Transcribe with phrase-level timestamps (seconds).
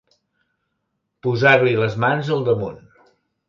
[1.27, 2.85] Posar-li les mans al damunt.